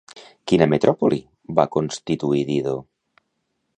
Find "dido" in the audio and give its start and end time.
2.49-2.75